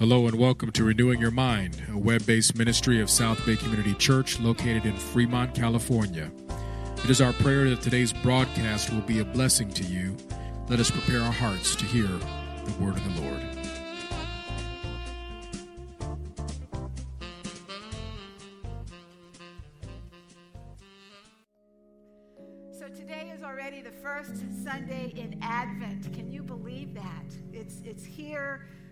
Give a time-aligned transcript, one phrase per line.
[0.00, 3.94] Hello and welcome to Renewing Your Mind, a web based ministry of South Bay Community
[3.94, 6.32] Church located in Fremont, California.
[7.04, 10.16] It is our prayer that today's broadcast will be a blessing to you.
[10.68, 13.63] Let us prepare our hearts to hear the word of the Lord.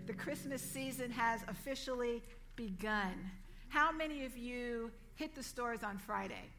[0.05, 2.21] The Christmas season has officially
[2.57, 3.31] begun.
[3.69, 6.49] How many of you hit the stores on Friday?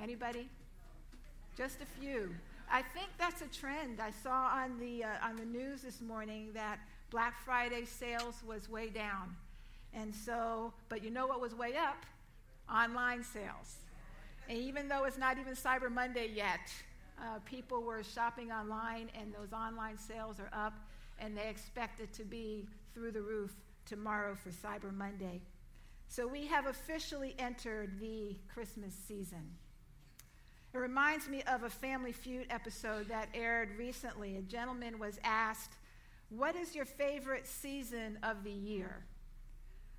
[0.00, 0.48] Anybody?
[1.56, 2.32] Just a few.
[2.70, 4.00] I think that's a trend.
[4.00, 6.78] I saw on the, uh, on the news this morning that
[7.10, 9.34] Black Friday sales was way down.
[9.92, 12.06] And so, but you know what was way up?
[12.72, 13.78] Online sales.
[14.48, 16.72] And even though it's not even Cyber Monday yet,
[17.20, 20.74] uh, people were shopping online, and those online sales are up,
[21.18, 23.54] and they expect it to be through the roof
[23.86, 25.40] tomorrow for Cyber Monday.
[26.08, 29.50] So we have officially entered the Christmas season.
[30.74, 34.36] It reminds me of a Family Feud episode that aired recently.
[34.36, 35.76] A gentleman was asked,
[36.30, 39.04] What is your favorite season of the year?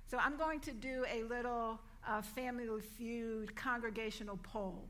[0.06, 4.88] So I'm going to do a little uh, Family Feud congregational poll.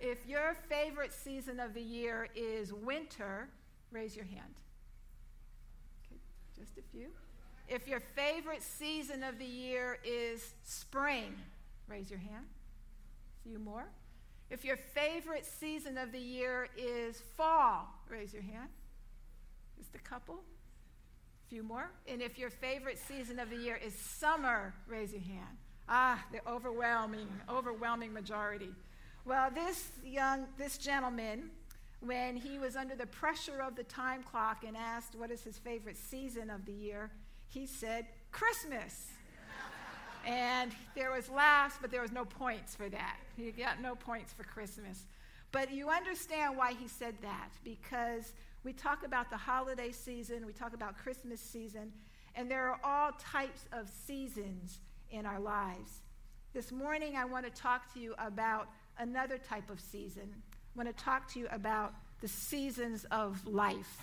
[0.00, 3.48] If your favorite season of the year is winter,
[3.90, 4.54] raise your hand.
[6.04, 6.20] Okay,
[6.58, 7.08] just a few.
[7.68, 11.34] If your favorite season of the year is spring,
[11.88, 12.44] raise your hand.
[13.40, 13.86] A few more.
[14.50, 18.68] If your favorite season of the year is fall, raise your hand.
[19.78, 20.34] Just a couple.
[20.34, 21.90] A few more.
[22.06, 25.56] And if your favorite season of the year is summer, raise your hand.
[25.88, 28.70] Ah, the overwhelming, overwhelming majority.
[29.24, 31.50] Well, this young, this gentleman,
[32.00, 35.58] when he was under the pressure of the time clock and asked what is his
[35.58, 37.10] favorite season of the year,
[37.52, 39.08] he said Christmas.
[40.26, 43.16] and there was laughs, but there was no points for that.
[43.36, 45.04] He got no points for Christmas.
[45.50, 48.32] But you understand why he said that because
[48.64, 51.92] we talk about the holiday season, we talk about Christmas season,
[52.34, 54.78] and there are all types of seasons
[55.10, 56.00] in our lives.
[56.54, 60.32] This morning, I want to talk to you about another type of season.
[60.32, 63.98] I want to talk to you about the seasons of life,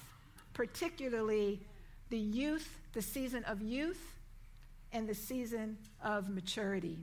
[0.54, 1.62] particularly
[2.09, 4.02] the youth, the season of youth,
[4.92, 6.97] and the season of maturity.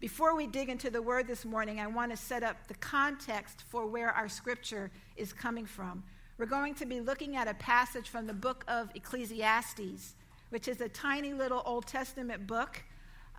[0.00, 3.64] Before we dig into the word this morning, I want to set up the context
[3.68, 6.04] for where our scripture is coming from.
[6.38, 10.14] We're going to be looking at a passage from the book of Ecclesiastes,
[10.50, 12.82] which is a tiny little Old Testament book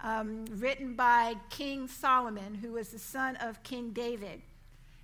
[0.04, 4.42] um, written by King Solomon, who was the son of King David.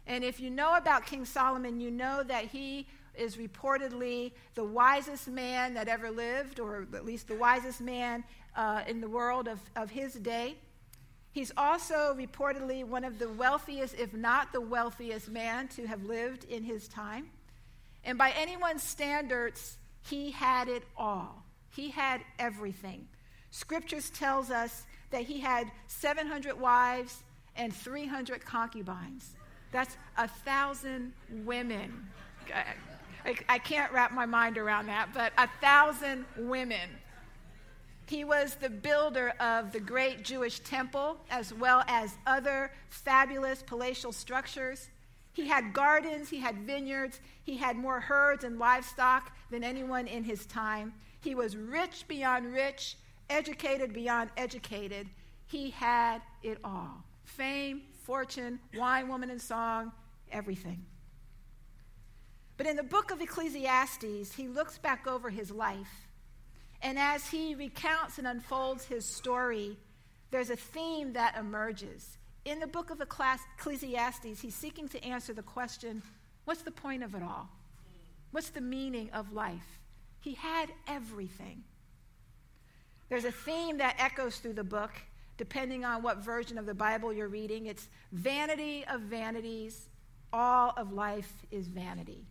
[0.07, 2.87] And if you know about King Solomon, you know that he
[3.17, 8.23] is reportedly the wisest man that ever lived, or at least the wisest man
[8.55, 10.55] uh, in the world of, of his day.
[11.31, 16.45] He's also reportedly one of the wealthiest, if not the wealthiest man to have lived
[16.45, 17.29] in his time.
[18.05, 19.77] And by anyone's standards,
[20.07, 21.43] he had it all.
[21.75, 23.07] He had everything.
[23.51, 27.23] Scriptures tells us that he had 700 wives
[27.55, 29.35] and 300 concubines.
[29.71, 32.07] That's a thousand women.
[33.25, 36.89] I, I can't wrap my mind around that, but a thousand women.
[38.07, 44.11] He was the builder of the great Jewish temple, as well as other fabulous palatial
[44.11, 44.89] structures.
[45.33, 50.23] He had gardens, he had vineyards, he had more herds and livestock than anyone in
[50.23, 50.93] his time.
[51.19, 52.95] He was rich beyond rich,
[53.29, 55.09] educated beyond educated.
[55.47, 59.91] He had it all fame, fortune, wine, woman, and song,
[60.31, 60.85] everything.
[62.57, 66.07] But in the book of Ecclesiastes, he looks back over his life.
[66.81, 69.77] And as he recounts and unfolds his story,
[70.31, 72.17] there's a theme that emerges.
[72.45, 76.01] In the book of Ecclesiastes, he's seeking to answer the question
[76.45, 77.49] what's the point of it all?
[78.31, 79.79] What's the meaning of life?
[80.19, 81.63] He had everything.
[83.09, 84.91] There's a theme that echoes through the book,
[85.37, 87.65] depending on what version of the Bible you're reading.
[87.65, 89.89] It's vanity of vanities,
[90.33, 92.25] all of life is vanity.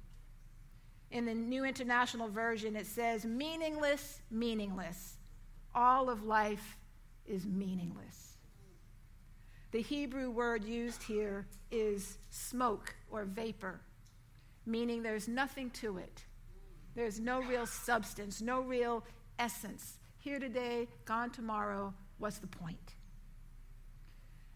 [1.15, 5.15] In the New International Version, it says, meaningless, meaningless.
[5.73, 6.77] All of life
[7.25, 8.33] is meaningless.
[9.71, 13.81] The Hebrew word used here is smoke or vapor,
[14.67, 16.25] meaning there's nothing to it.
[16.97, 19.05] There's no real substance, no real
[19.39, 20.01] essence.
[20.19, 21.95] Here today, gone tomorrow.
[22.19, 22.94] What's the point?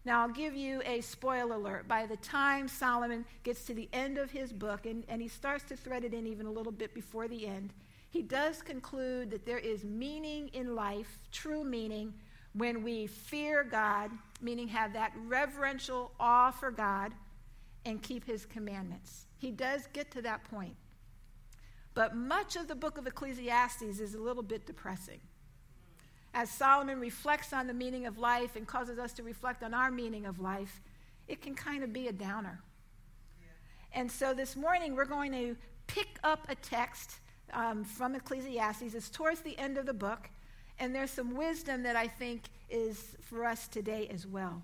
[0.05, 1.87] Now, I'll give you a spoiler alert.
[1.87, 5.65] By the time Solomon gets to the end of his book, and, and he starts
[5.65, 7.73] to thread it in even a little bit before the end,
[8.09, 12.13] he does conclude that there is meaning in life, true meaning,
[12.53, 14.09] when we fear God,
[14.41, 17.13] meaning have that reverential awe for God,
[17.85, 19.27] and keep his commandments.
[19.37, 20.75] He does get to that point.
[21.93, 25.19] But much of the book of Ecclesiastes is a little bit depressing.
[26.33, 29.91] As Solomon reflects on the meaning of life and causes us to reflect on our
[29.91, 30.81] meaning of life,
[31.27, 32.61] it can kind of be a downer.
[33.93, 35.55] And so this morning we're going to
[35.87, 37.19] pick up a text
[37.53, 38.93] um, from Ecclesiastes.
[38.93, 40.29] It's towards the end of the book,
[40.77, 44.61] and there's some wisdom that I think is for us today as well.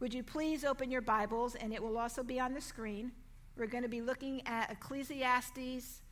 [0.00, 3.12] Would you please open your Bibles, and it will also be on the screen.
[3.56, 6.02] We're going to be looking at Ecclesiastes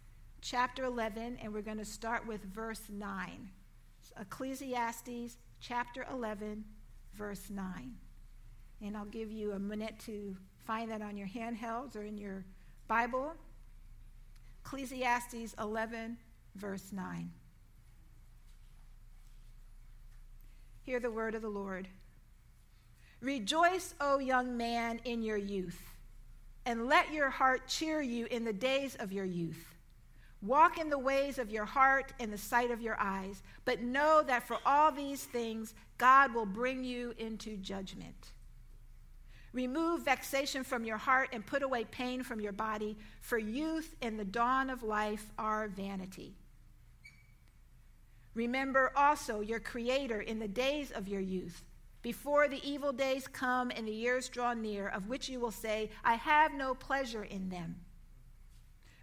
[0.41, 3.51] chapter 11, and we're going to start with verse 9.
[4.21, 6.65] Ecclesiastes chapter 11,
[7.15, 7.95] verse 9.
[8.81, 10.37] And I'll give you a minute to
[10.67, 12.45] find that on your handhelds or in your
[12.89, 13.35] Bible.
[14.65, 16.19] Ecclesiastes 11,
[16.57, 17.31] verse 9.
[20.83, 21.89] Hear the word of the Lord.
[23.21, 25.81] Rejoice, O young man, in your youth,
[26.67, 29.72] and let your heart cheer you in the days of your youth.
[30.43, 34.25] Walk in the ways of your heart and the sight of your eyes, but know
[34.27, 38.33] that for all these things, God will bring you into judgment.
[39.53, 44.19] Remove vexation from your heart and put away pain from your body, for youth and
[44.19, 46.35] the dawn of life are vanity.
[48.35, 51.63] Remember also your Creator in the days of your youth,
[52.01, 55.91] before the evil days come and the years draw near, of which you will say,
[56.03, 57.77] I have no pleasure in them.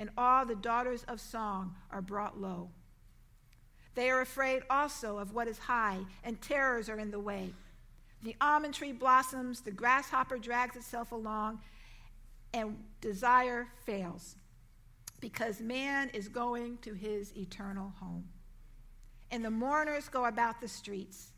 [0.00, 2.70] and all the daughters of song are brought low.
[3.94, 7.52] They are afraid also of what is high, and terrors are in the way.
[8.22, 11.60] The almond tree blossoms, the grasshopper drags itself along,
[12.54, 14.36] and desire fails
[15.20, 18.26] because man is going to his eternal home.
[19.30, 21.32] And the mourners go about the streets.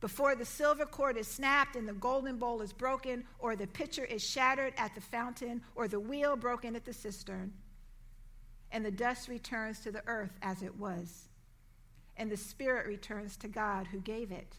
[0.00, 4.04] Before the silver cord is snapped and the golden bowl is broken, or the pitcher
[4.04, 7.52] is shattered at the fountain, or the wheel broken at the cistern,
[8.72, 11.28] and the dust returns to the earth as it was,
[12.16, 14.56] and the spirit returns to God who gave it.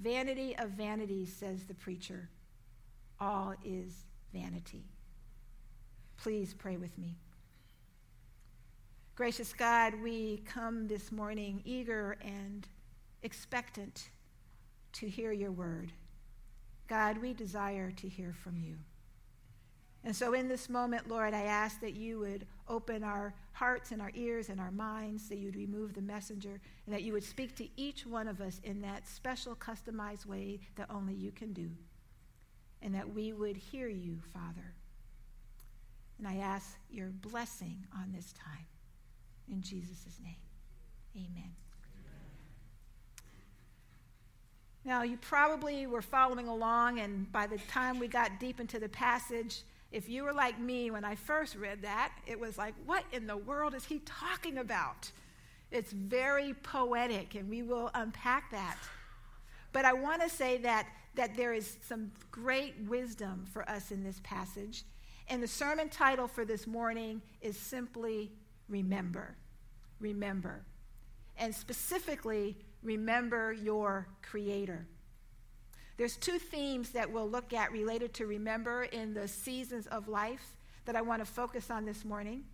[0.00, 2.28] Vanity of vanities, says the preacher.
[3.18, 4.84] All is vanity.
[6.18, 7.16] Please pray with me.
[9.14, 12.68] Gracious God, we come this morning eager and
[13.22, 14.10] expectant
[14.92, 15.92] to hear your word.
[16.86, 18.76] God, we desire to hear from you.
[20.06, 24.00] And so, in this moment, Lord, I ask that you would open our hearts and
[24.00, 27.56] our ears and our minds, that you'd remove the messenger, and that you would speak
[27.56, 31.68] to each one of us in that special, customized way that only you can do
[32.82, 34.74] and that we would hear you, Father.
[36.18, 38.66] And I ask your blessing on this time.
[39.50, 40.36] In Jesus' name,
[41.16, 41.50] amen.
[44.84, 48.88] Now, you probably were following along, and by the time we got deep into the
[48.88, 49.62] passage,
[49.96, 53.26] if you were like me when I first read that, it was like, what in
[53.26, 55.10] the world is he talking about?
[55.70, 58.76] It's very poetic, and we will unpack that.
[59.72, 64.04] But I want to say that that there is some great wisdom for us in
[64.04, 64.84] this passage.
[65.28, 68.30] And the sermon title for this morning is simply
[68.68, 69.34] Remember.
[69.98, 70.66] Remember.
[71.38, 74.86] And specifically, remember your Creator.
[75.96, 80.56] There's two themes that we'll look at related to remember in the seasons of life
[80.84, 82.44] that I want to focus on this morning.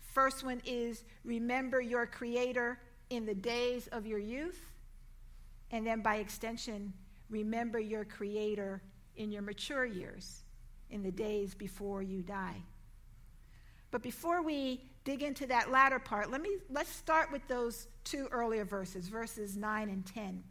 [0.00, 2.78] First one is remember your Creator
[3.10, 4.60] in the days of your youth.
[5.70, 6.92] And then by extension,
[7.30, 8.82] remember your Creator
[9.16, 10.42] in your mature years,
[10.90, 12.62] in the days before you die.
[13.90, 18.28] But before we dig into that latter part, let me let's start with those two
[18.32, 20.42] earlier verses, verses 9 and 10.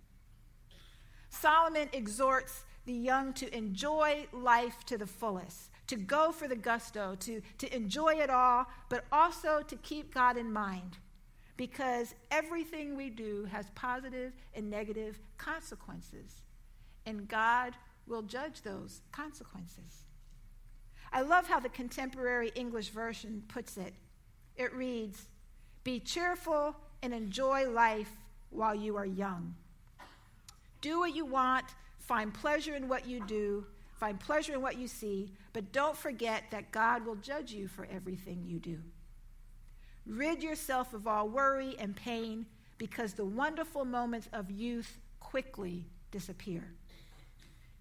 [1.40, 7.16] Solomon exhorts the young to enjoy life to the fullest, to go for the gusto,
[7.20, 10.98] to, to enjoy it all, but also to keep God in mind.
[11.58, 16.42] Because everything we do has positive and negative consequences
[17.06, 17.76] and God
[18.08, 20.04] will judge those consequences.
[21.14, 23.94] I love how the contemporary English version puts it.
[24.58, 25.28] It reads,
[25.84, 28.12] Be cheerful and enjoy life
[28.50, 29.56] while you are young.
[30.86, 31.66] Do what you want,
[31.98, 33.66] find pleasure in what you do,
[34.00, 37.88] find pleasure in what you see, but don't forget that God will judge you for
[37.92, 38.78] everything you do.
[40.06, 42.46] Rid yourself of all worry and pain
[42.78, 46.76] because the wonderful moments of youth quickly disappear.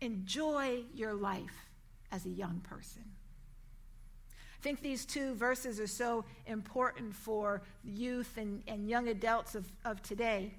[0.01, 1.69] Enjoy your life
[2.11, 3.03] as a young person.
[4.33, 9.71] I think these two verses are so important for youth and, and young adults of,
[9.85, 10.55] of today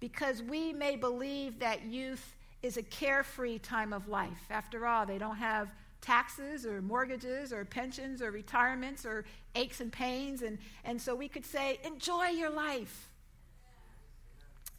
[0.00, 4.46] because we may believe that youth is a carefree time of life.
[4.50, 9.92] After all, they don't have taxes or mortgages or pensions or retirements or aches and
[9.92, 10.42] pains.
[10.42, 13.08] And, and so we could say, enjoy your life.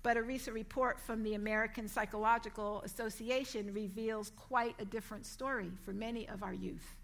[0.03, 5.91] But a recent report from the American Psychological Association reveals quite a different story for
[5.93, 6.95] many of our youth.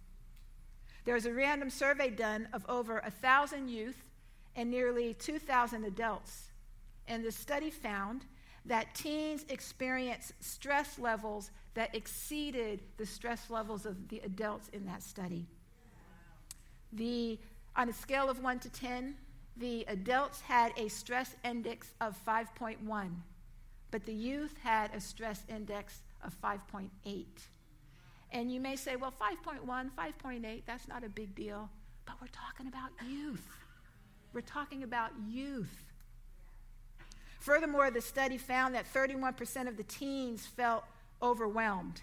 [1.05, 4.03] There was a random survey done of over 1,000 youth
[4.55, 6.49] and nearly 2,000 adults.
[7.07, 8.25] And the study found
[8.65, 15.01] that teens experience stress levels that exceeded the stress levels of the adults in that
[15.03, 15.45] study.
[16.93, 17.39] The,
[17.75, 19.15] on a scale of 1 to 10,
[19.57, 22.77] the adults had a stress index of 5.1,
[23.91, 27.25] but the youth had a stress index of 5.8.
[28.31, 31.69] And you may say, well, 5.1, 5.8, that's not a big deal.
[32.05, 33.47] But we're talking about youth.
[34.33, 35.86] We're talking about youth.
[37.47, 40.83] Furthermore, the study found that 31% of the teens felt
[41.21, 42.01] overwhelmed.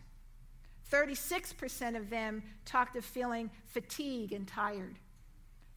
[0.91, 4.99] 36% of them talked of feeling fatigued and tired.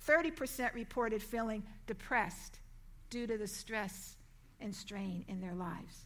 [0.08, 2.60] 30% reported feeling depressed
[3.10, 4.16] due to the stress
[4.62, 6.06] and strain in their lives.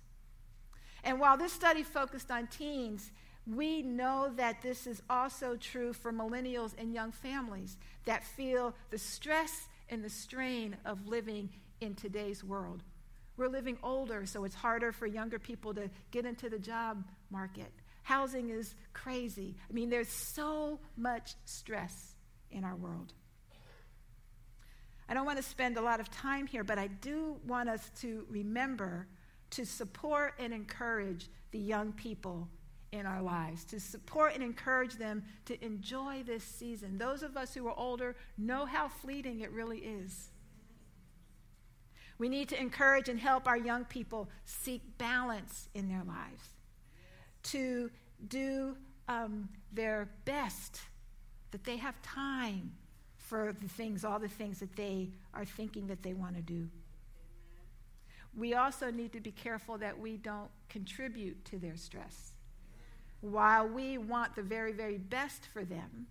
[1.04, 3.12] And while this study focused on teens,
[3.46, 8.98] we know that this is also true for millennials and young families that feel the
[8.98, 12.82] stress and the strain of living in today's world.
[13.42, 17.74] We're living older, so it's harder for younger people to get into the job market.
[18.04, 19.56] Housing is crazy.
[19.68, 22.14] I mean, there's so much stress
[22.52, 23.14] in our world.
[25.10, 27.90] I don't want to spend a lot of time here, but I do want us
[28.02, 29.08] to remember
[29.52, 32.48] to support and encourage the young people
[32.92, 37.00] in our lives, to support and encourage them to enjoy this season.
[37.00, 40.30] Those of us who are older know how fleeting it really is.
[42.22, 46.50] We need to encourage and help our young people seek balance in their lives,
[47.46, 47.90] to
[48.28, 50.82] do um, their best,
[51.50, 52.74] that they have time
[53.18, 56.70] for the things, all the things that they are thinking that they want to do.
[58.38, 62.34] We also need to be careful that we don't contribute to their stress.
[63.22, 66.06] While we want the very, very best for them,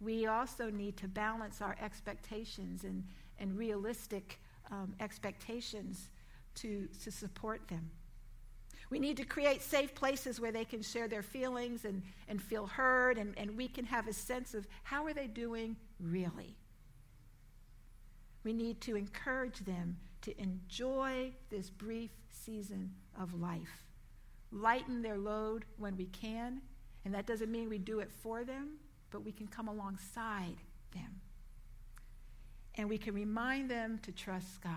[0.00, 3.02] we also need to balance our expectations and,
[3.40, 4.38] and realistic
[4.70, 6.10] um, expectations
[6.56, 7.90] to, to support them.
[8.90, 12.66] We need to create safe places where they can share their feelings and, and feel
[12.66, 16.56] heard, and, and we can have a sense of how are they doing really.
[18.44, 23.84] We need to encourage them to enjoy this brief season of life.
[24.50, 26.62] Lighten their load when we can,
[27.04, 28.78] and that doesn't mean we do it for them,
[29.10, 30.56] but we can come alongside
[30.94, 31.20] them.
[32.78, 34.72] And we can remind them to trust God.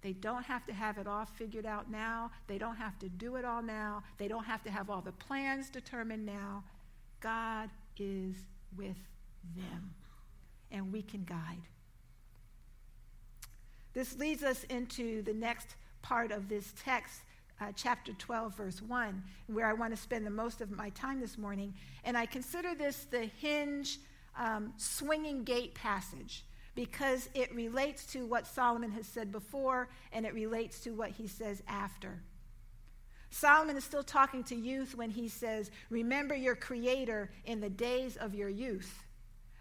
[0.00, 2.30] They don't have to have it all figured out now.
[2.46, 4.02] They don't have to do it all now.
[4.18, 6.64] They don't have to have all the plans determined now.
[7.20, 8.36] God is
[8.76, 8.98] with
[9.56, 9.94] them,
[10.70, 11.62] and we can guide.
[13.94, 17.20] This leads us into the next part of this text,
[17.60, 21.20] uh, chapter 12, verse 1, where I want to spend the most of my time
[21.20, 21.72] this morning.
[22.04, 24.00] And I consider this the hinge
[24.38, 30.34] um, swinging gate passage because it relates to what Solomon has said before and it
[30.34, 32.22] relates to what he says after.
[33.30, 38.16] Solomon is still talking to youth when he says, Remember your Creator in the days
[38.16, 39.04] of your youth.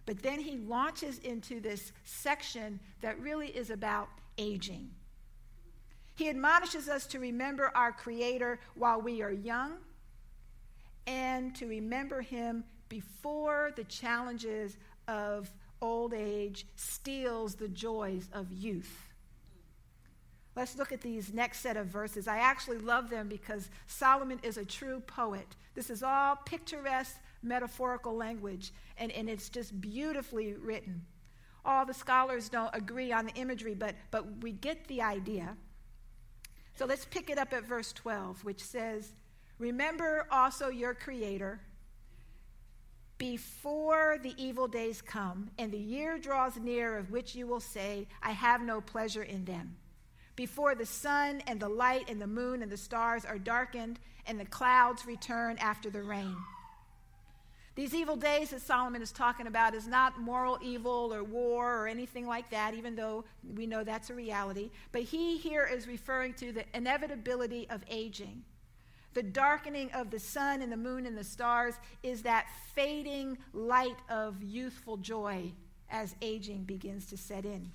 [0.06, 4.92] But then he launches into this section that really is about aging.
[6.16, 9.78] He admonishes us to remember our Creator while we are young
[11.08, 14.78] and to remember Him before the challenges
[15.08, 15.52] of
[15.84, 19.10] old age steals the joys of youth.
[20.56, 22.28] Let's look at these next set of verses.
[22.28, 25.48] I actually love them because Solomon is a true poet.
[25.76, 31.02] This is all picturesque, metaphorical language, and, and it's just beautifully written.
[31.66, 35.58] All the scholars don't agree on the imagery, but, but we get the idea.
[36.76, 39.14] So let's pick it up at verse 12, which says,
[39.60, 41.60] Remember also your Creator
[43.24, 48.06] before the evil days come and the year draws near of which you will say,
[48.22, 49.78] I have no pleasure in them.
[50.36, 54.40] before the sun and the light and the moon and the stars are darkened and
[54.40, 56.36] the clouds return after the rain.
[57.76, 61.88] These evil days that Solomon is talking about is not moral evil or war or
[61.88, 63.26] anything like that, even though
[63.56, 64.70] we know that's a reality.
[64.92, 68.44] But he here is referring to the inevitability of aging.
[69.14, 73.98] The darkening of the sun and the moon and the stars is that fading light
[74.10, 75.52] of youthful joy
[75.90, 77.72] as aging begins to set in.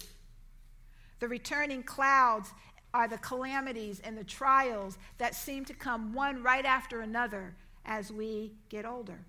[1.20, 2.52] The returning clouds
[2.92, 7.54] are the calamities and the trials that seem to come one right after another
[7.84, 9.20] as we get older.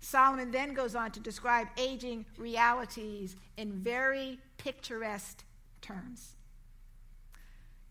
[0.00, 5.44] Solomon then goes on to describe aging realities in very picturesque
[5.80, 6.36] terms.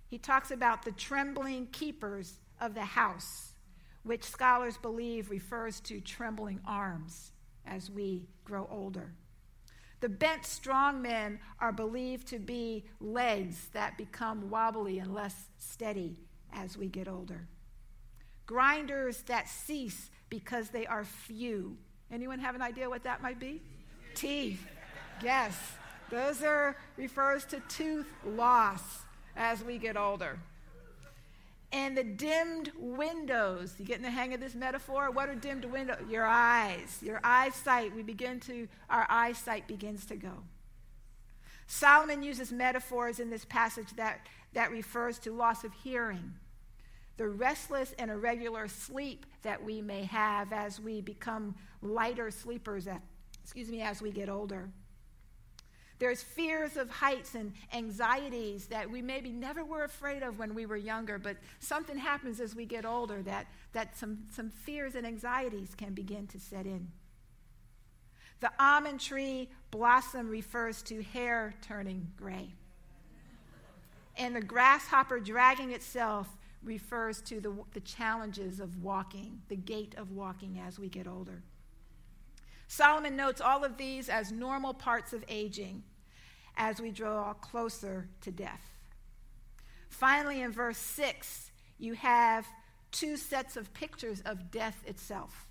[0.07, 3.53] He talks about the trembling keepers of the house,
[4.03, 7.31] which scholars believe refers to trembling arms
[7.65, 9.13] as we grow older.
[9.99, 16.19] The bent, strong men are believed to be legs that become wobbly and less steady
[16.51, 17.47] as we get older.
[18.45, 21.77] Grinders that cease because they are few
[22.13, 23.59] Anyone have an idea what that might be?
[24.13, 24.63] Teeth.
[25.23, 25.57] Yes.
[26.11, 28.81] Those are refers to tooth loss
[29.35, 30.37] as we get older.
[31.73, 35.09] And the dimmed windows, you getting the hang of this metaphor?
[35.09, 35.97] What are dimmed windows?
[36.07, 37.95] Your eyes, your eyesight.
[37.95, 40.43] We begin to, our eyesight begins to go.
[41.65, 46.33] Solomon uses metaphors in this passage that, that refers to loss of hearing,
[47.17, 53.01] the restless and irregular sleep that we may have as we become lighter sleepers, at,
[53.43, 54.69] excuse me, as we get older.
[55.99, 60.65] There's fears of heights and anxieties that we maybe never were afraid of when we
[60.65, 65.05] were younger, but something happens as we get older that, that some, some fears and
[65.05, 66.87] anxieties can begin to set in.
[68.39, 72.49] The almond tree blossom refers to hair turning gray.
[74.17, 76.27] And the grasshopper dragging itself
[76.63, 81.41] refers to the, the challenges of walking, the gait of walking as we get older.
[82.67, 85.83] Solomon notes all of these as normal parts of aging
[86.57, 88.61] as we draw closer to death.
[89.89, 92.47] Finally, in verse 6, you have
[92.91, 95.47] two sets of pictures of death itself.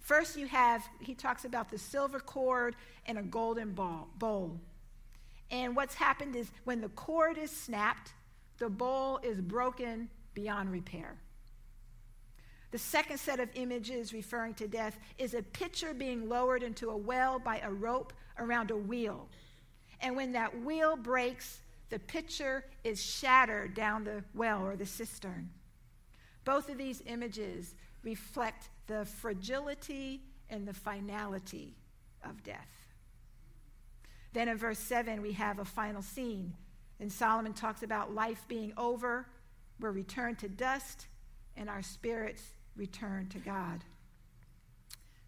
[0.00, 4.60] First, you have, he talks about the silver cord and a golden bowl.
[5.50, 8.12] And what's happened is when the cord is snapped,
[8.58, 11.16] the bowl is broken beyond repair.
[12.70, 16.96] The second set of images referring to death is a pitcher being lowered into a
[16.96, 19.28] well by a rope around a wheel.
[20.00, 25.50] And when that wheel breaks, the pitcher is shattered down the well or the cistern.
[26.44, 31.74] Both of these images reflect the fragility and the finality
[32.24, 32.68] of death.
[34.32, 36.54] Then in verse 7, we have a final scene.
[37.00, 39.26] And Solomon talks about life being over
[39.78, 41.06] we're returned to dust,
[41.56, 42.42] and our spirits
[42.76, 43.84] return to God.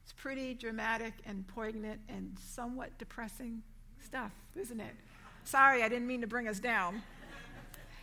[0.03, 3.63] It's pretty dramatic and poignant and somewhat depressing
[4.05, 4.95] stuff, isn't it?
[5.45, 7.03] Sorry, I didn't mean to bring us down.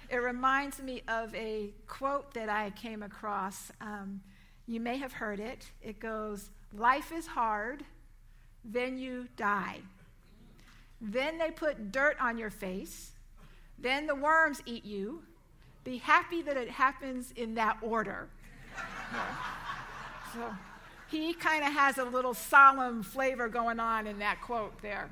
[0.09, 3.71] It reminds me of a quote that I came across.
[3.81, 4.21] Um,
[4.67, 5.65] you may have heard it.
[5.81, 7.83] It goes, Life is hard,
[8.63, 9.79] then you die.
[11.01, 13.11] Then they put dirt on your face.
[13.77, 15.23] Then the worms eat you.
[15.83, 18.27] Be happy that it happens in that order.
[20.33, 20.55] so
[21.07, 25.09] he kind of has a little solemn flavor going on in that quote there.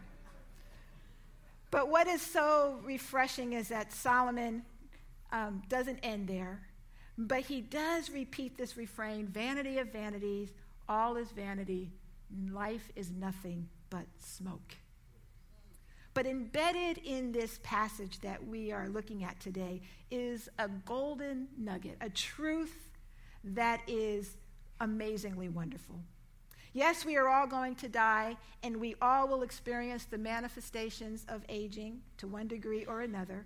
[1.74, 4.62] But what is so refreshing is that Solomon
[5.32, 6.62] um, doesn't end there,
[7.18, 10.54] but he does repeat this refrain vanity of vanities,
[10.88, 11.90] all is vanity,
[12.52, 14.76] life is nothing but smoke.
[16.14, 19.82] But embedded in this passage that we are looking at today
[20.12, 22.88] is a golden nugget, a truth
[23.46, 24.38] that is
[24.80, 26.04] amazingly wonderful.
[26.74, 31.46] Yes, we are all going to die, and we all will experience the manifestations of
[31.48, 33.46] aging to one degree or another.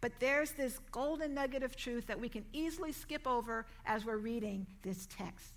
[0.00, 4.16] But there's this golden nugget of truth that we can easily skip over as we're
[4.16, 5.54] reading this text.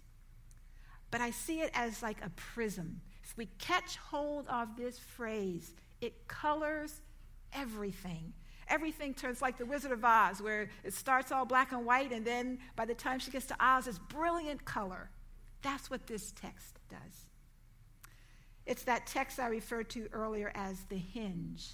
[1.10, 3.02] But I see it as like a prism.
[3.24, 7.02] If we catch hold of this phrase, it colors
[7.52, 8.34] everything.
[8.68, 12.26] Everything turns like the Wizard of Oz, where it starts all black and white, and
[12.26, 15.10] then by the time she gets to Oz, it's brilliant color.
[15.62, 17.28] That's what this text does.
[18.66, 21.72] It's that text I referred to earlier as the hinge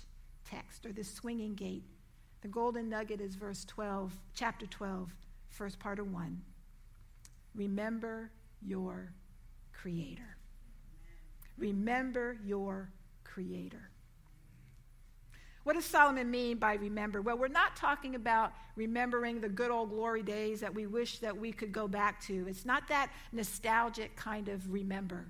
[0.49, 1.83] text or the swinging gate.
[2.41, 5.13] The golden nugget is verse 12, chapter 12,
[5.49, 6.41] first part of 1.
[7.55, 9.13] Remember your
[9.73, 10.37] Creator.
[11.57, 12.91] Remember your
[13.23, 13.91] Creator.
[15.67, 17.21] What does Solomon mean by remember?
[17.21, 21.35] Well, we're not talking about remembering the good old glory days that we wish that
[21.35, 22.47] we could go back to.
[22.47, 25.25] It's not that nostalgic kind of remember.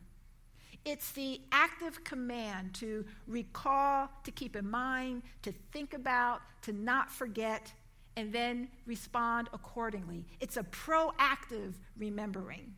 [0.86, 7.10] It's the active command to recall, to keep in mind, to think about, to not
[7.10, 7.74] forget,
[8.16, 10.24] and then respond accordingly.
[10.40, 12.76] It's a proactive remembering.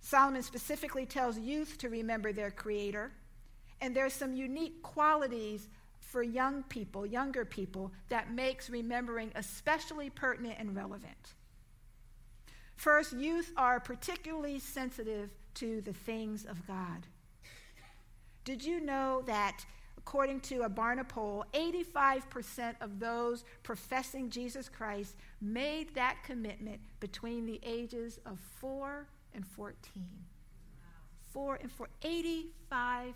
[0.00, 3.12] Solomon specifically tells youth to remember their Creator,
[3.80, 5.68] and there's some unique qualities
[6.00, 11.34] for young people, younger people, that makes remembering especially pertinent and relevant.
[12.76, 17.06] First, youth are particularly sensitive to the things of God.
[18.44, 19.64] Did you know that,
[19.98, 27.46] according to a Barna poll, 85% of those professing Jesus Christ made that commitment between
[27.46, 29.76] the ages of 4 and 14?
[31.32, 33.14] 4 and 4, 85%.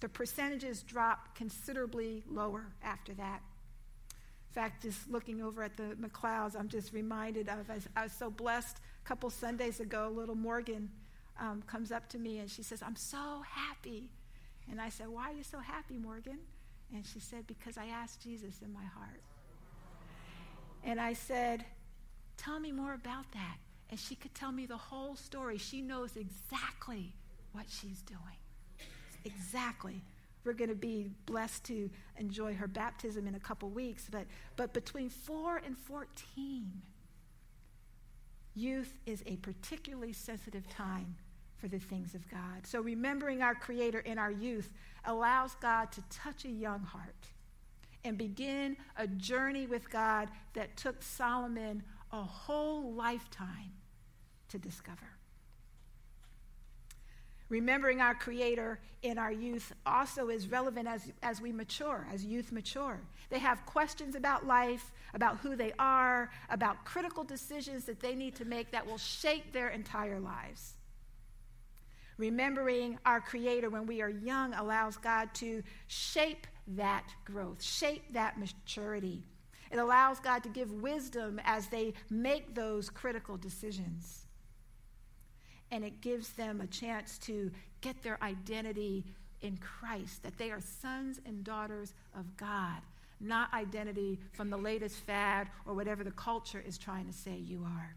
[0.00, 3.40] The percentages drop considerably lower after that.
[4.50, 8.02] In fact, just looking over at the McLeods, I'm just reminded of, I was, I
[8.02, 10.90] was so blessed a couple Sundays ago, little Morgan
[11.40, 14.10] um, comes up to me and she says, I'm so happy.
[14.70, 16.38] And I said, Why are you so happy, Morgan?
[16.94, 19.22] And she said, Because I asked Jesus in my heart.
[20.84, 21.64] And I said,
[22.36, 23.56] Tell me more about that.
[23.90, 25.58] And she could tell me the whole story.
[25.58, 27.14] She knows exactly
[27.52, 28.41] what she's doing.
[29.24, 30.02] Exactly
[30.44, 34.08] we're going to be blessed to enjoy her baptism in a couple weeks.
[34.10, 36.82] But, but between 4 and 14,
[38.54, 41.16] youth is a particularly sensitive time
[41.56, 42.66] for the things of God.
[42.66, 44.70] So remembering our Creator in our youth
[45.04, 47.28] allows God to touch a young heart
[48.04, 53.72] and begin a journey with God that took Solomon a whole lifetime
[54.48, 55.11] to discover.
[57.52, 62.50] Remembering our Creator in our youth also is relevant as, as we mature, as youth
[62.50, 62.98] mature.
[63.28, 68.36] They have questions about life, about who they are, about critical decisions that they need
[68.36, 70.76] to make that will shape their entire lives.
[72.16, 78.40] Remembering our Creator when we are young allows God to shape that growth, shape that
[78.40, 79.24] maturity.
[79.70, 84.21] It allows God to give wisdom as they make those critical decisions
[85.72, 89.04] and it gives them a chance to get their identity
[89.40, 92.82] in Christ, that they are sons and daughters of God,
[93.20, 97.64] not identity from the latest fad or whatever the culture is trying to say you
[97.64, 97.96] are.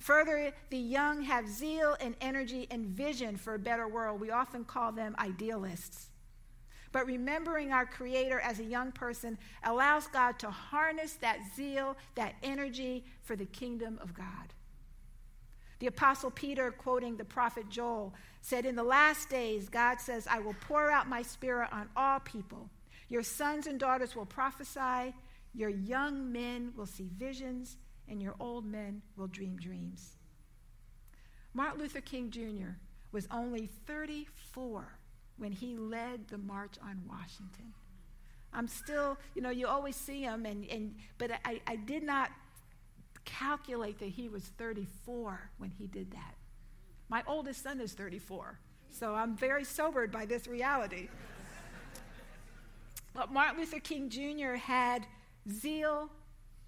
[0.00, 4.20] Further, the young have zeal and energy and vision for a better world.
[4.20, 6.10] We often call them idealists.
[6.92, 12.34] But remembering our Creator as a young person allows God to harness that zeal, that
[12.42, 14.52] energy for the kingdom of God.
[15.78, 20.38] The Apostle Peter, quoting the prophet Joel, said, In the last days, God says, I
[20.38, 22.70] will pour out my spirit on all people.
[23.08, 25.14] Your sons and daughters will prophesy,
[25.54, 27.76] your young men will see visions,
[28.08, 30.16] and your old men will dream dreams.
[31.54, 32.76] Martin Luther King Jr.
[33.12, 34.98] was only 34
[35.38, 37.72] when he led the March on Washington.
[38.52, 42.30] I'm still, you know, you always see him, and, and but I, I did not
[43.26, 46.34] calculate that he was 34 when he did that.
[47.10, 48.58] My oldest son is 34,
[48.90, 51.08] so I'm very sobered by this reality.
[53.14, 54.54] But Martin Luther King Jr.
[54.54, 55.06] had
[55.50, 56.10] zeal,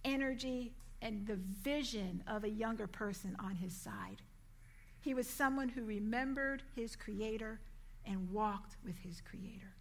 [0.04, 4.22] energy, and the vision of a younger person on his side.
[5.00, 7.60] He was someone who remembered his Creator
[8.04, 9.74] and walked with his Creator.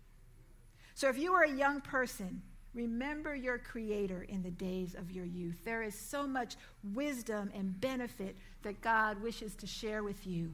[0.94, 2.42] So if you are a young person,
[2.74, 5.58] Remember your Creator in the days of your youth.
[5.66, 6.56] There is so much
[6.94, 10.54] wisdom and benefit that God wishes to share with you.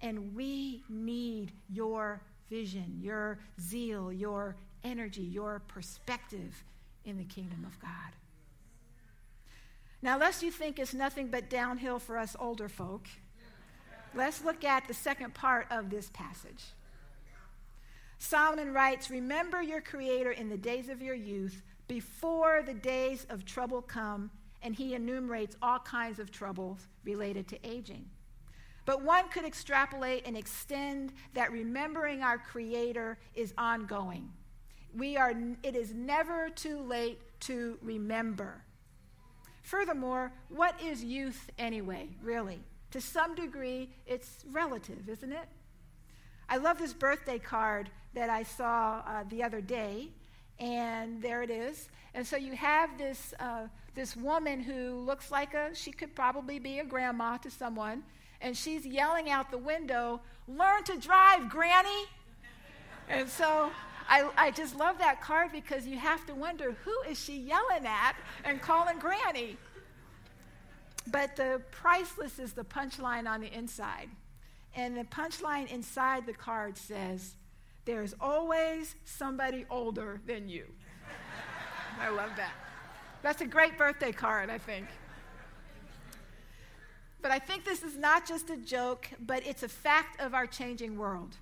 [0.00, 6.64] And we need your vision, your zeal, your energy, your perspective
[7.04, 7.90] in the kingdom of God.
[10.00, 13.08] Now, lest you think it's nothing but downhill for us older folk,
[14.14, 16.64] let's look at the second part of this passage.
[18.18, 23.44] Solomon writes, Remember your Creator in the days of your youth, before the days of
[23.44, 24.30] trouble come,
[24.62, 28.04] and he enumerates all kinds of troubles related to aging.
[28.84, 34.30] But one could extrapolate and extend that remembering our Creator is ongoing.
[34.96, 38.64] We are, it is never too late to remember.
[39.62, 42.60] Furthermore, what is youth anyway, really?
[42.92, 45.46] To some degree, it's relative, isn't it?
[46.48, 50.08] I love this birthday card that I saw uh, the other day,
[50.58, 51.88] and there it is.
[52.14, 56.58] And so you have this, uh, this woman who looks like a, she could probably
[56.58, 58.02] be a grandma to someone,
[58.40, 62.06] and she's yelling out the window, Learn to drive, Granny!
[63.08, 63.70] And so
[64.08, 67.86] I, I just love that card because you have to wonder who is she yelling
[67.86, 69.56] at and calling granny?
[71.06, 74.08] But the priceless is the punchline on the inside.
[74.74, 77.34] And the punchline inside the card says,
[77.88, 80.66] There's always somebody older than you.
[81.98, 82.52] I love that.
[83.22, 84.86] That's a great birthday card, I think.
[87.22, 90.46] But I think this is not just a joke, but it's a fact of our
[90.46, 91.38] changing world.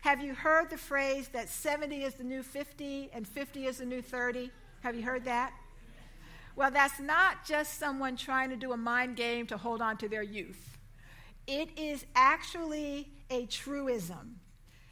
[0.00, 3.84] Have you heard the phrase that 70 is the new 50 and 50 is the
[3.84, 4.50] new 30?
[4.80, 5.52] Have you heard that?
[6.56, 10.08] Well, that's not just someone trying to do a mind game to hold on to
[10.08, 10.78] their youth.
[11.46, 14.39] It is actually a truism.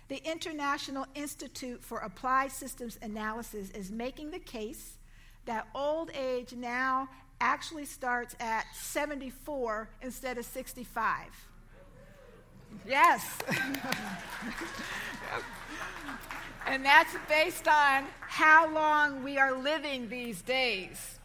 [0.08, 4.96] The International Institute for Applied Systems Analysis is making the case
[5.44, 7.08] that old age now
[7.40, 11.26] actually starts at 74 instead of 65.
[12.86, 13.38] Yes.
[16.66, 21.17] and that's based on how long we are living these days.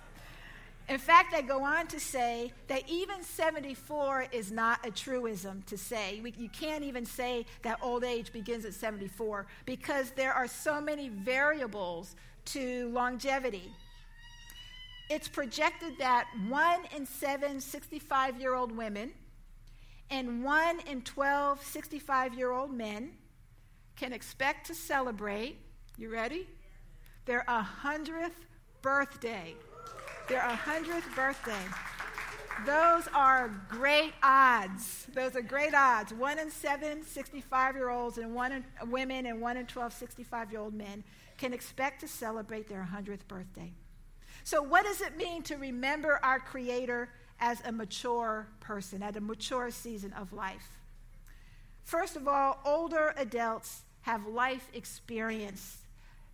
[0.90, 5.78] In fact, I go on to say that even 74 is not a truism to
[5.78, 6.20] say.
[6.22, 10.82] We, you can't even say that old age begins at 74 because there are so
[10.82, 12.16] many variables
[12.46, 13.72] to longevity.
[15.10, 19.14] It's projected that one in seven 65 year old women
[20.10, 23.12] and one in 12 65 year old men
[23.96, 25.58] can expect to celebrate,
[25.98, 26.48] you ready?
[27.26, 28.32] Their 100th
[28.82, 29.56] birthday
[30.28, 31.66] their 100th birthday.
[32.66, 35.08] Those are great odds.
[35.14, 36.14] Those are great odds.
[36.14, 40.52] One in seven 65 year olds and one in women and one in 12 65
[40.52, 41.04] year old men
[41.38, 43.74] can expect to celebrate their 100th birthday.
[44.44, 47.10] So, what does it mean to remember our Creator
[47.40, 50.70] as a mature person, at a mature season of life?
[51.84, 55.80] First of all, older adults have life experience.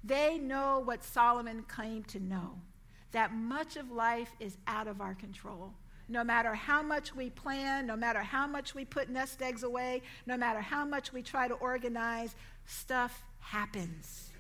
[0.04, 2.60] They know what Solomon claimed to know
[3.12, 5.74] that much of life is out of our control.
[6.08, 10.02] No matter how much we plan, no matter how much we put nest eggs away,
[10.26, 14.32] no matter how much we try to organize, stuff happens.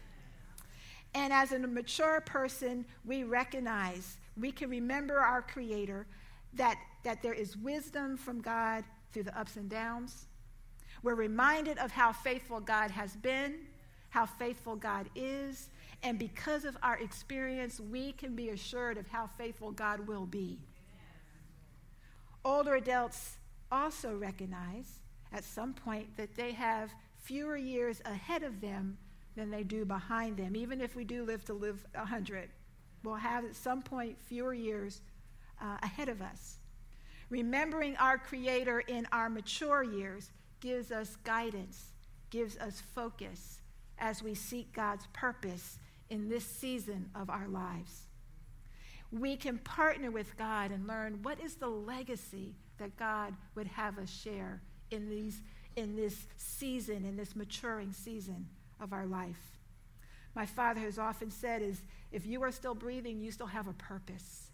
[1.13, 6.05] And as a mature person, we recognize, we can remember our Creator,
[6.53, 10.25] that, that there is wisdom from God through the ups and downs.
[11.01, 13.59] We're reminded of how faithful God has been,
[14.09, 15.69] how faithful God is,
[16.01, 20.59] and because of our experience, we can be assured of how faithful God will be.
[22.45, 23.37] Older adults
[23.71, 24.99] also recognize
[25.33, 28.97] at some point that they have fewer years ahead of them
[29.35, 30.55] than they do behind them.
[30.55, 32.49] Even if we do live to live 100,
[33.03, 35.01] we'll have at some point fewer years
[35.61, 36.59] uh, ahead of us.
[37.29, 40.31] Remembering our Creator in our mature years
[40.61, 41.91] gives us guidance,
[42.29, 43.61] gives us focus
[43.99, 45.77] as we seek God's purpose
[46.09, 48.07] in this season of our lives.
[49.11, 53.97] We can partner with God and learn what is the legacy that God would have
[53.97, 55.41] us share in, these,
[55.75, 58.47] in this season, in this maturing season
[58.79, 59.57] of our life.
[60.35, 63.73] My father has often said is if you are still breathing, you still have a
[63.73, 64.51] purpose.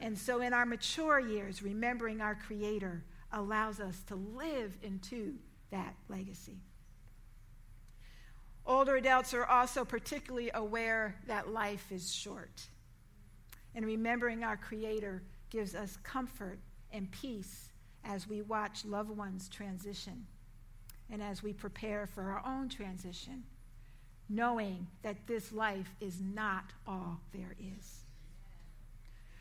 [0.00, 5.34] And so in our mature years, remembering our Creator allows us to live into
[5.70, 6.58] that legacy.
[8.66, 12.62] Older adults are also particularly aware that life is short.
[13.74, 16.58] And remembering our Creator gives us comfort
[16.92, 17.68] and peace
[18.04, 20.26] as we watch loved ones transition
[21.10, 23.44] and as we prepare for our own transition,
[24.28, 28.03] knowing that this life is not all there is.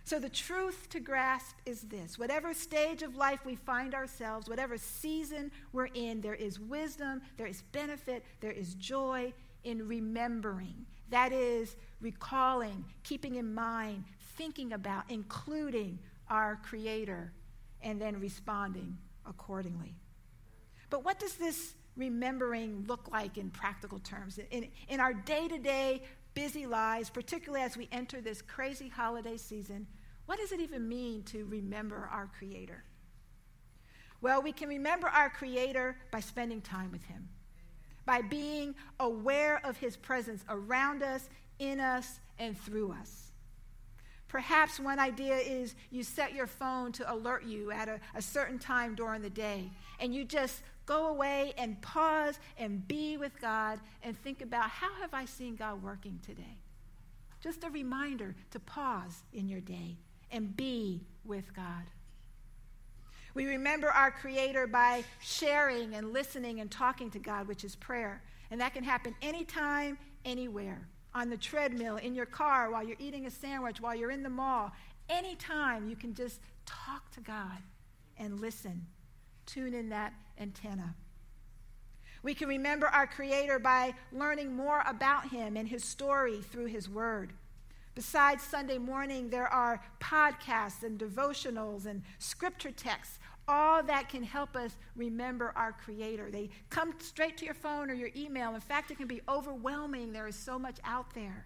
[0.06, 4.78] So, the truth to grasp is this whatever stage of life we find ourselves, whatever
[4.78, 10.86] season we're in, there is wisdom, there is benefit, there is joy in remembering.
[11.10, 14.04] That is, recalling, keeping in mind,
[14.36, 17.32] thinking about, including our Creator,
[17.82, 19.96] and then responding accordingly.
[20.89, 24.39] But what does this remembering look like in practical terms?
[24.52, 29.38] In, in our day to day busy lives, particularly as we enter this crazy holiday
[29.38, 29.88] season,
[30.26, 32.84] what does it even mean to remember our Creator?
[34.22, 37.28] Well, we can remember our Creator by spending time with Him,
[38.06, 43.32] by being aware of His presence around us, in us, and through us.
[44.34, 48.58] Perhaps one idea is you set your phone to alert you at a, a, certain
[48.58, 49.69] time during the day,
[50.00, 54.93] and you just go away and pause and be with God and think about how
[55.02, 56.58] have I seen God working today?
[57.41, 59.98] Just a reminder to pause in your day
[60.32, 61.84] and be with God.
[63.34, 68.22] We remember our Creator by sharing and listening and talking to God, which is prayer.
[68.52, 70.88] And that can happen anytime, anywhere.
[71.15, 74.30] On the treadmill, in your car, while you're eating a sandwich, while you're in the
[74.30, 74.72] mall.
[75.10, 77.58] Anytime you can just talk to God
[78.17, 78.86] and listen.
[79.45, 80.95] Tune in that antenna.
[82.23, 86.89] We can remember our Creator by learning more about Him and His story through His
[86.89, 87.34] Word.
[87.95, 94.56] Besides Sunday morning, there are podcasts and devotionals and scripture texts, all that can help
[94.56, 96.32] us remember our Creator.
[96.32, 98.56] They come straight to your phone or your email.
[98.56, 100.13] In fact, it can be overwhelming.
[100.13, 101.45] There is so much out there.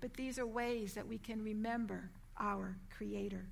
[0.00, 3.46] But these are ways that we can remember our Creator.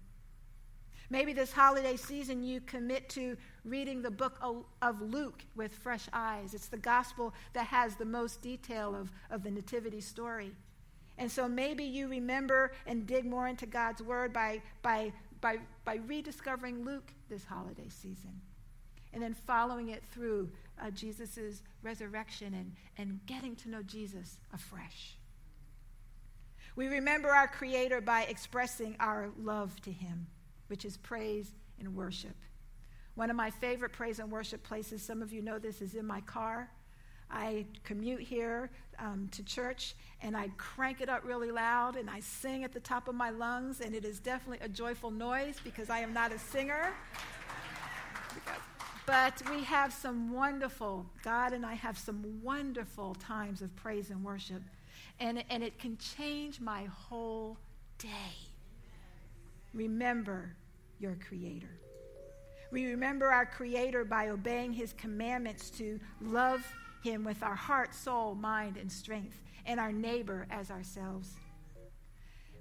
[1.09, 4.39] Maybe this holiday season you commit to reading the book
[4.83, 6.53] of Luke with fresh eyes.
[6.53, 10.53] It's the gospel that has the most detail of, of the Nativity story.
[11.19, 15.97] And so maybe you remember and dig more into God's word by, by, by, by
[16.07, 18.41] rediscovering Luke this holiday season.
[19.13, 20.51] And then following it through
[20.83, 25.17] uh, Jesus' resurrection and, and getting to know Jesus afresh.
[26.75, 30.27] We remember our Creator by expressing our love to Him
[30.69, 32.37] which is praise and worship.
[33.15, 36.07] One of my favorite praise and worship places, some of you know this, is in
[36.07, 36.71] my car.
[37.31, 42.21] I commute here um, to church and I crank it up really loud and I
[42.21, 45.91] sing at the top of my lungs, and it is definitely a joyful noise because
[45.91, 46.93] I am not a singer.
[49.07, 54.25] But we have some wonderful, God and I have some wonderful times of praise and
[54.25, 54.63] worship,
[55.21, 57.57] and, and it can change my whole
[57.99, 58.46] day.
[59.77, 60.57] Remember
[60.99, 61.69] your Creator.
[62.73, 66.67] We remember our Creator by obeying His commandments to love
[67.05, 71.35] Him with our heart, soul, mind, and strength, and our neighbor as ourselves.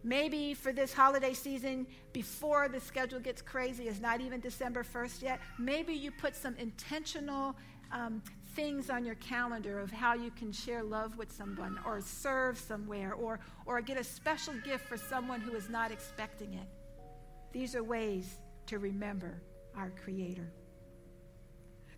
[0.04, 5.22] Maybe for this holiday season, before the schedule gets crazy, it's not even December 1st
[5.22, 7.56] yet, maybe you put some intentional
[7.94, 8.22] um,
[8.56, 13.14] things on your calendar of how you can share love with someone or serve somewhere
[13.14, 16.68] or, or get a special gift for someone who is not expecting it.
[17.56, 19.42] These are ways to remember
[19.78, 20.52] our Creator.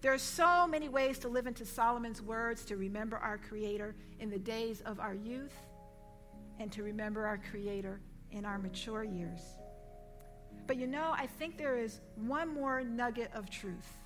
[0.02, 4.30] There are so many ways to live into Solomon's words to remember our Creator in
[4.30, 5.56] the days of our youth
[6.60, 9.40] and to remember our Creator in our mature years.
[10.68, 13.98] But you know, I think there is one more nugget of truth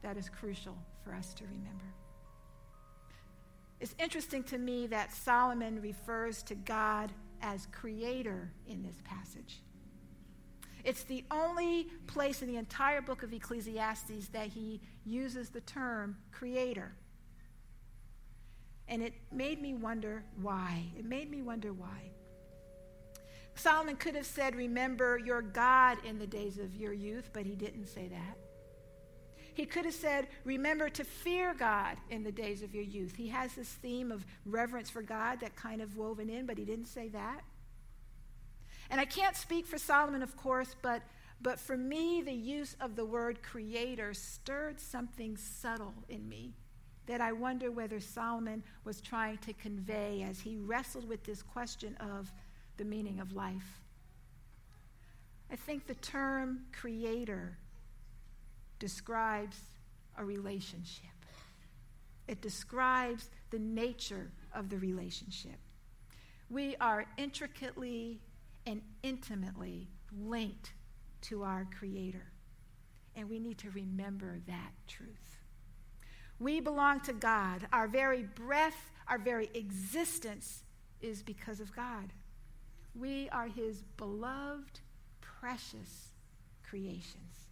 [0.00, 1.92] that is crucial for us to remember.
[3.80, 7.12] It's interesting to me that Solomon refers to God
[7.42, 9.60] as creator in this passage.
[10.84, 16.16] It's the only place in the entire book of Ecclesiastes that he uses the term
[16.32, 16.92] creator.
[18.88, 20.84] And it made me wonder why.
[20.98, 22.10] It made me wonder why.
[23.54, 27.54] Solomon could have said, Remember your God in the days of your youth, but he
[27.54, 28.38] didn't say that.
[29.54, 33.14] He could have said, Remember to fear God in the days of your youth.
[33.16, 36.64] He has this theme of reverence for God that kind of woven in, but he
[36.64, 37.42] didn't say that.
[38.90, 41.02] And I can't speak for Solomon, of course, but,
[41.40, 46.54] but for me, the use of the word creator stirred something subtle in me
[47.06, 51.96] that I wonder whether Solomon was trying to convey as he wrestled with this question
[51.96, 52.32] of
[52.76, 53.80] the meaning of life.
[55.50, 57.58] I think the term creator
[58.78, 59.56] describes
[60.16, 61.10] a relationship.
[62.28, 65.58] It describes the nature of the relationship.
[66.48, 68.20] We are intricately
[68.66, 70.72] and intimately linked
[71.22, 72.32] to our Creator.
[73.16, 75.38] And we need to remember that truth.
[76.38, 77.66] We belong to God.
[77.72, 80.62] Our very breath, our very existence
[81.00, 82.12] is because of God.
[82.94, 84.80] We are His beloved,
[85.20, 86.12] precious
[86.68, 87.48] creations.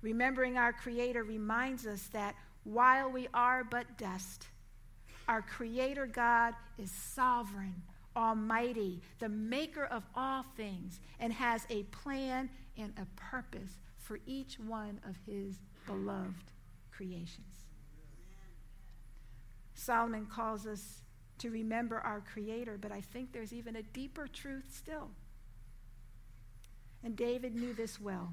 [0.00, 2.34] Remembering our Creator reminds us that
[2.64, 4.46] while we are but dust,
[5.26, 7.82] our Creator God is sovereign
[8.18, 14.58] Almighty, the maker of all things, and has a plan and a purpose for each
[14.58, 16.50] one of his beloved
[16.90, 17.64] creations.
[19.74, 21.02] Solomon calls us
[21.38, 25.10] to remember our Creator, but I think there's even a deeper truth still.
[27.04, 28.32] And David knew this well.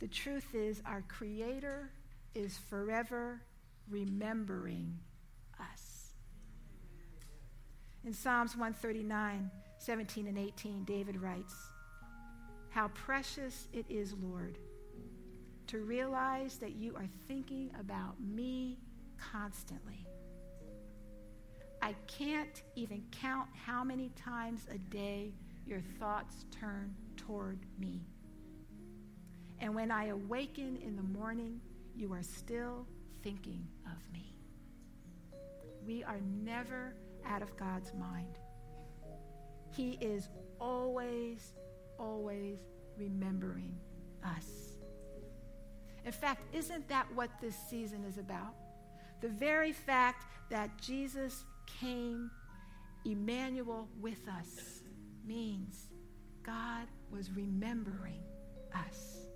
[0.00, 1.90] The truth is, our Creator
[2.34, 3.40] is forever
[3.88, 4.98] remembering.
[8.06, 11.54] In Psalms 139, 17 and 18, David writes,
[12.70, 14.58] How precious it is, Lord,
[15.66, 18.78] to realize that you are thinking about me
[19.18, 20.06] constantly.
[21.82, 25.32] I can't even count how many times a day
[25.66, 28.06] your thoughts turn toward me.
[29.58, 31.60] And when I awaken in the morning,
[31.96, 32.86] you are still
[33.24, 34.32] thinking of me.
[35.84, 36.94] We are never
[37.28, 38.38] out of God's mind.
[39.70, 40.28] He is
[40.60, 41.54] always,
[41.98, 42.58] always
[42.96, 43.76] remembering
[44.24, 44.76] us.
[46.04, 48.54] In fact, isn't that what this season is about?
[49.20, 51.44] The very fact that Jesus
[51.80, 52.30] came,
[53.04, 54.82] Emmanuel, with us,
[55.26, 55.88] means
[56.42, 58.22] God was remembering
[58.74, 59.26] us.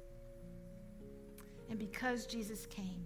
[1.69, 3.05] And because Jesus came,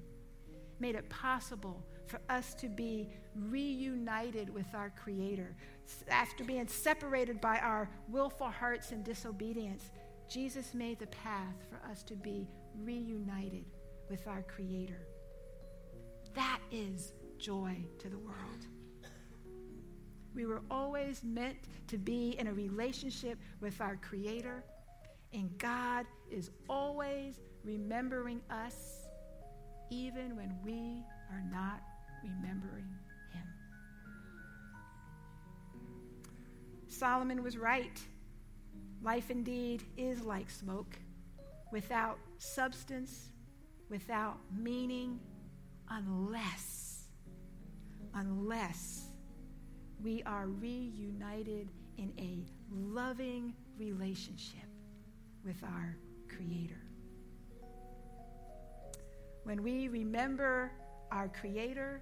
[0.78, 5.54] made it possible for us to be reunited with our Creator.
[6.08, 9.90] After being separated by our willful hearts and disobedience,
[10.28, 12.48] Jesus made the path for us to be
[12.82, 13.64] reunited
[14.08, 15.06] with our Creator.
[16.34, 18.66] That is joy to the world.
[20.34, 21.58] We were always meant
[21.88, 24.64] to be in a relationship with our Creator,
[25.32, 29.06] and God is always remembering us,
[29.90, 31.80] even when we are not
[32.22, 32.86] remembering
[36.94, 38.00] Solomon was right.
[39.02, 40.96] Life indeed is like smoke,
[41.72, 43.30] without substance,
[43.90, 45.18] without meaning,
[45.90, 47.08] unless,
[48.14, 49.08] unless
[50.02, 51.68] we are reunited
[51.98, 54.68] in a loving relationship
[55.44, 55.96] with our
[56.28, 56.80] Creator.
[59.42, 60.72] When we remember
[61.10, 62.00] our Creator,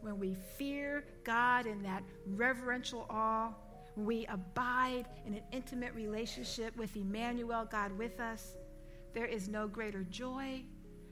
[0.00, 3.52] when we fear God in that reverential awe,
[3.96, 8.54] we abide in an intimate relationship with Emmanuel, God with us,
[9.14, 10.62] there is no greater joy,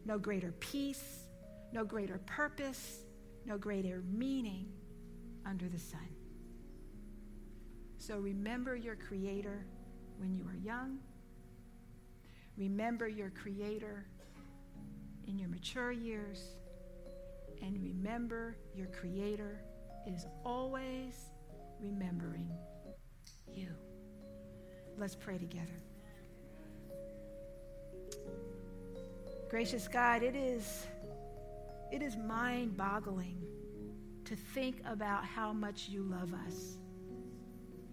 [0.05, 1.25] no greater peace,
[1.73, 3.05] no greater purpose,
[3.47, 4.69] no greater meaning
[5.47, 6.09] under the sun.
[7.97, 9.65] So remember your Creator
[10.19, 10.99] when you are young.
[12.59, 14.07] Remember your Creator
[15.27, 16.57] in your mature years.
[17.63, 19.63] And remember your Creator
[20.07, 21.31] is always
[21.81, 22.51] remembering
[23.57, 23.69] you.
[24.97, 25.83] Let's pray together.
[29.51, 30.87] Gracious God, it is,
[31.93, 33.41] it is mind boggling
[34.25, 36.79] to think about how much you love us.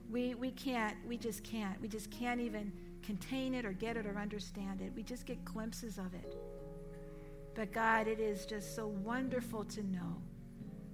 [0.09, 1.80] We, we can't, we just can't.
[1.82, 2.72] We just can't even
[3.03, 4.91] contain it or get it or understand it.
[4.95, 6.36] We just get glimpses of it.
[7.53, 10.22] But God, it is just so wonderful to know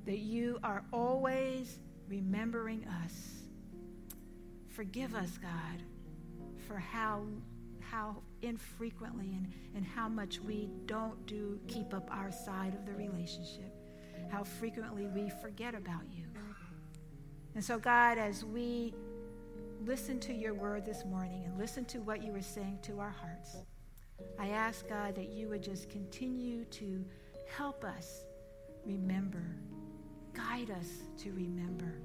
[0.05, 3.36] that you are always remembering us.
[4.78, 5.82] Forgive us, God,
[6.67, 7.25] for how
[7.80, 12.93] how infrequently and, and how much we don't do keep up our side of the
[12.93, 13.73] relationship,
[14.30, 16.25] how frequently we forget about you.
[17.55, 18.93] And so, God, as we
[19.84, 23.15] listen to your word this morning and listen to what you were saying to our
[23.19, 23.55] hearts,
[24.38, 27.03] I ask, God, that you would just continue to
[27.57, 28.25] help us
[28.86, 29.43] remember,
[30.36, 30.88] guide us
[31.23, 31.95] to remember,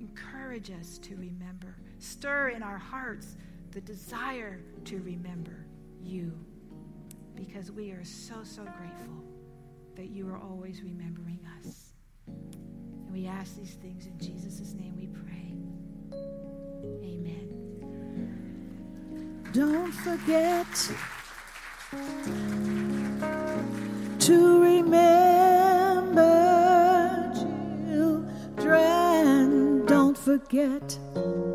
[0.00, 3.36] encourage us to remember, stir in our hearts
[3.70, 5.66] the desire to remember
[6.00, 6.32] you
[7.34, 9.24] because we are so, so grateful
[9.94, 11.92] that you are always remembering us.
[12.26, 15.54] And we ask these things in Jesus' name we pray.
[17.02, 17.52] Amen.
[19.52, 20.66] Don't forget
[24.20, 25.25] to remember
[30.38, 31.45] forget.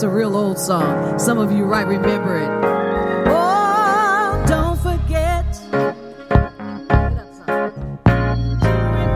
[0.00, 1.18] That's a real old song.
[1.18, 2.48] Some of you might remember it.
[3.28, 5.44] Oh, don't forget.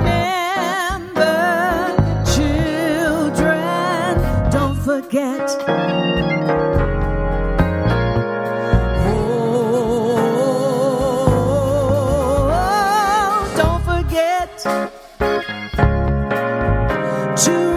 [0.04, 1.24] Remember,
[2.34, 4.20] children,
[4.50, 5.56] don't forget.
[12.26, 14.58] Oh, don't forget
[17.38, 17.73] to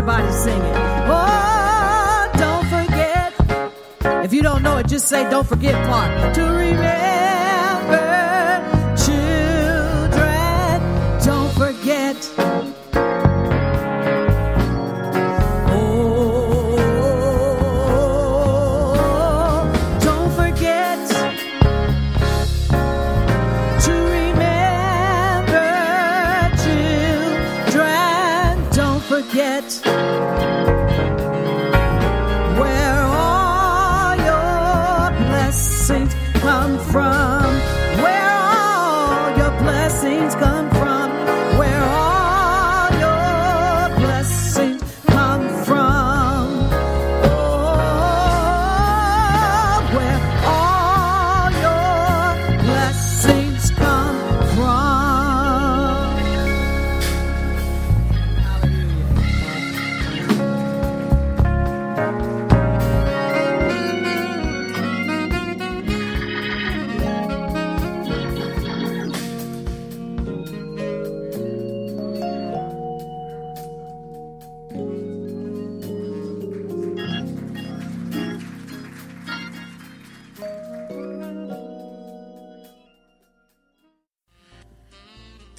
[0.00, 0.76] everybody sing it.
[1.08, 4.24] Oh, don't forget.
[4.24, 6.34] If you don't know it, just say, don't forget part.
[6.36, 7.39] To remember,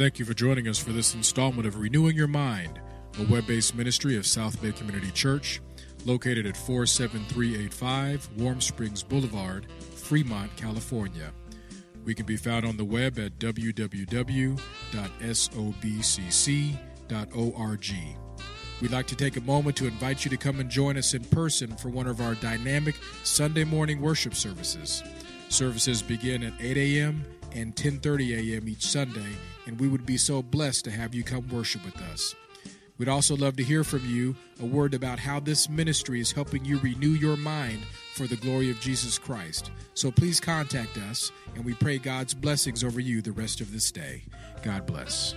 [0.01, 2.81] Thank you for joining us for this installment of Renewing Your Mind,
[3.19, 5.61] a web based ministry of South Bay Community Church,
[6.05, 11.31] located at 47385 Warm Springs Boulevard, Fremont, California.
[12.03, 14.57] We can be found on the web at www.sobcc.org.
[18.81, 21.23] We'd like to take a moment to invite you to come and join us in
[21.25, 25.03] person for one of our dynamic Sunday morning worship services.
[25.49, 27.23] Services begin at 8 a.m.
[27.53, 28.67] and 10:30 a.m.
[28.67, 32.35] each Sunday, and we would be so blessed to have you come worship with us.
[32.97, 36.63] We'd also love to hear from you a word about how this ministry is helping
[36.63, 37.79] you renew your mind
[38.13, 39.71] for the glory of Jesus Christ.
[39.95, 43.91] So please contact us, and we pray God's blessings over you the rest of this
[43.91, 44.23] day.
[44.61, 45.33] God bless.